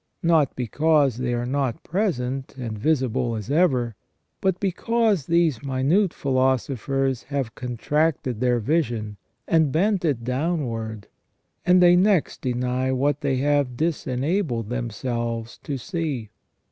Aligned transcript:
Not 0.23 0.55
because 0.55 1.17
they 1.17 1.31
are 1.35 1.45
not 1.45 1.83
present, 1.83 2.55
and 2.57 2.75
visible 2.75 3.35
as 3.35 3.51
ever, 3.51 3.93
but 4.41 4.59
because 4.59 5.27
these 5.27 5.63
minute 5.63 6.11
philosophers 6.11 7.21
have 7.25 7.53
contracted 7.53 8.39
THE 8.39 8.55
RESTORATION 8.55 8.97
OF 8.97 9.03
MAN. 9.03 9.05
31 9.05 9.17
1 9.45 9.51
their 9.51 9.59
vision, 9.59 9.59
and 9.67 9.71
bent 9.71 10.05
it 10.05 10.23
downwards; 10.23 11.07
and 11.67 11.83
they 11.83 11.95
next 11.95 12.41
deny 12.41 12.91
what 12.91 13.21
they 13.21 13.37
have 13.37 13.77
disenabled 13.77 14.69
themselves 14.69 15.59
to 15.59 15.77
see. 15.77 16.31